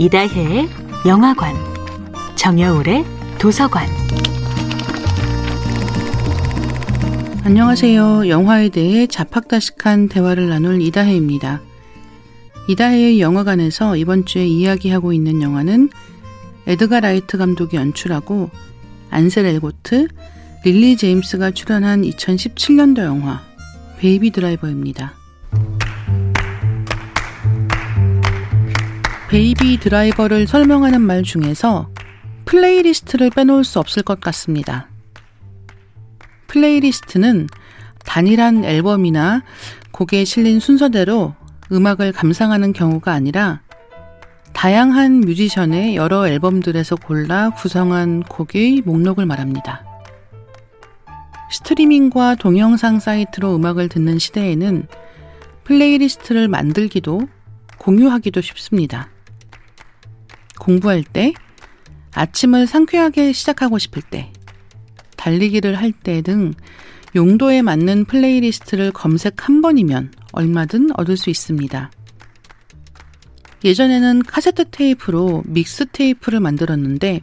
이다혜의 0.00 0.68
영화관, 1.08 1.56
정여울의 2.36 3.04
도서관. 3.40 3.88
안녕하세요. 7.42 8.28
영화에 8.28 8.68
대해 8.68 9.08
잡학다식한 9.08 10.08
대화를 10.08 10.50
나눌 10.50 10.80
이다혜입니다. 10.80 11.60
이다혜의 12.68 13.20
영화관에서 13.20 13.96
이번 13.96 14.24
주에 14.24 14.46
이야기하고 14.46 15.12
있는 15.12 15.42
영화는 15.42 15.90
에드가 16.68 17.00
라이트 17.00 17.36
감독이 17.36 17.76
연출하고 17.76 18.50
안셀 19.10 19.46
엘고트, 19.46 20.06
릴리 20.64 20.96
제임스가 20.96 21.50
출연한 21.50 22.02
2017년도 22.02 23.00
영화 23.00 23.42
베이비 23.98 24.30
드라이버입니다. 24.30 25.14
베이비 29.28 29.78
드라이버를 29.80 30.46
설명하는 30.46 31.02
말 31.02 31.22
중에서 31.22 31.90
플레이리스트를 32.46 33.28
빼놓을 33.28 33.62
수 33.62 33.78
없을 33.78 34.02
것 34.02 34.20
같습니다. 34.22 34.88
플레이리스트는 36.46 37.46
단일한 38.06 38.64
앨범이나 38.64 39.42
곡에 39.92 40.24
실린 40.24 40.60
순서대로 40.60 41.34
음악을 41.70 42.12
감상하는 42.12 42.72
경우가 42.72 43.12
아니라 43.12 43.60
다양한 44.54 45.20
뮤지션의 45.20 45.94
여러 45.94 46.26
앨범들에서 46.26 46.96
골라 46.96 47.50
구성한 47.50 48.22
곡의 48.22 48.80
목록을 48.86 49.26
말합니다. 49.26 49.84
스트리밍과 51.50 52.36
동영상 52.36 52.98
사이트로 52.98 53.54
음악을 53.56 53.90
듣는 53.90 54.18
시대에는 54.18 54.86
플레이리스트를 55.64 56.48
만들기도 56.48 57.28
공유하기도 57.76 58.40
쉽습니다. 58.40 59.10
공부할 60.58 61.04
때, 61.04 61.32
아침을 62.14 62.66
상쾌하게 62.66 63.32
시작하고 63.32 63.78
싶을 63.78 64.02
때, 64.02 64.32
달리기를 65.16 65.76
할 65.76 65.92
때 65.92 66.22
등 66.22 66.52
용도에 67.16 67.62
맞는 67.62 68.04
플레이리스트를 68.04 68.92
검색 68.92 69.48
한 69.48 69.62
번이면 69.62 70.12
얼마든 70.32 70.90
얻을 70.98 71.16
수 71.16 71.30
있습니다. 71.30 71.90
예전에는 73.64 74.22
카세트 74.22 74.70
테이프로 74.70 75.42
믹스 75.46 75.86
테이프를 75.90 76.38
만들었는데 76.40 77.22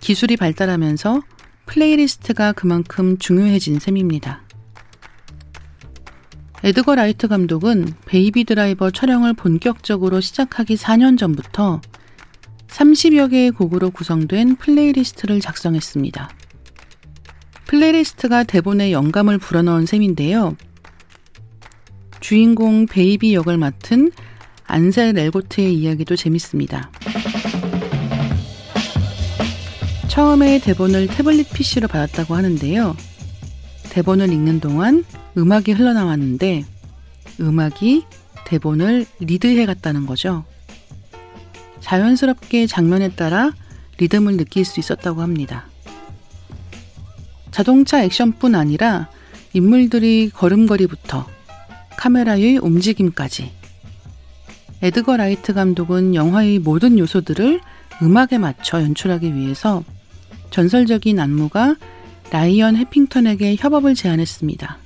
기술이 0.00 0.36
발달하면서 0.36 1.22
플레이리스트가 1.66 2.52
그만큼 2.52 3.18
중요해진 3.18 3.78
셈입니다. 3.80 4.42
에드거 6.62 6.94
라이트 6.94 7.26
감독은 7.26 7.94
베이비 8.06 8.44
드라이버 8.44 8.90
촬영을 8.90 9.32
본격적으로 9.32 10.20
시작하기 10.20 10.76
4년 10.76 11.18
전부터 11.18 11.80
30여 12.74 13.30
개의 13.30 13.52
곡으로 13.52 13.90
구성된 13.90 14.56
playlist를 14.56 15.40
작성했습니다. 15.40 16.28
playlist가 17.66 18.42
대본에 18.42 18.90
영감을 18.90 19.38
불어넣은 19.38 19.86
셈인데요. 19.86 20.56
주인공 22.18 22.86
베이비 22.86 23.32
역을 23.34 23.58
맡은 23.58 24.10
안셀 24.64 25.12
엘고트의 25.12 25.74
이야기도 25.74 26.16
재밌습니다. 26.16 26.90
처음에 30.08 30.58
대본을 30.58 31.06
태블릿 31.08 31.52
PC로 31.52 31.86
받았다고 31.86 32.34
하는데요. 32.34 32.96
대본을 33.90 34.32
읽는 34.32 34.58
동안 34.58 35.04
음악이 35.36 35.72
흘러나왔는데 35.72 36.64
음악이 37.40 38.04
대본을 38.46 39.06
리드해 39.20 39.64
갔다는 39.66 40.06
거죠. 40.06 40.44
자연스럽게 41.84 42.66
장면에 42.66 43.10
따라 43.10 43.52
리듬을 43.98 44.38
느낄 44.38 44.64
수 44.64 44.80
있었다고 44.80 45.20
합니다. 45.20 45.66
자동차 47.50 48.02
액션뿐 48.02 48.54
아니라 48.54 49.08
인물들이 49.52 50.30
걸음걸이부터 50.30 51.28
카메라의 51.96 52.56
움직임까지 52.58 53.52
에드거 54.82 55.16
라이트 55.16 55.52
감독은 55.52 56.14
영화의 56.14 56.58
모든 56.58 56.98
요소들을 56.98 57.60
음악에 58.02 58.38
맞춰 58.38 58.82
연출하기 58.82 59.34
위해서 59.34 59.84
전설적인 60.50 61.20
안무가 61.20 61.76
라이언 62.30 62.76
헤핑턴에게 62.76 63.56
협업을 63.58 63.94
제안했습니다. 63.94 64.78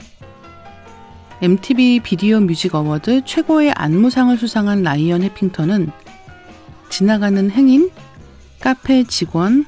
MTV 1.41 2.01
비디오 2.01 2.41
뮤직 2.41 2.75
어워드 2.75 3.23
최고의 3.25 3.73
안무상을 3.73 4.37
수상한 4.37 4.83
라이언 4.83 5.23
헤핑턴은 5.23 5.91
지나가는 6.89 7.51
행인, 7.51 7.91
카페 8.61 9.05
직원, 9.05 9.65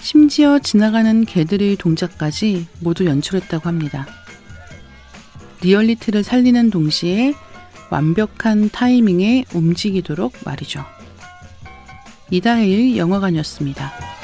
심지어 0.00 0.58
지나가는 0.58 1.24
개들의 1.24 1.76
동작까지 1.76 2.66
모두 2.80 3.06
연출했다고 3.06 3.68
합니다. 3.68 4.06
리얼리티를 5.62 6.24
살리는 6.24 6.70
동시에 6.70 7.34
완벽한 7.90 8.70
타이밍에 8.70 9.44
움직이도록 9.54 10.32
말이죠. 10.44 10.84
이다혜의 12.30 12.96
영화관이었습니다. 12.96 14.21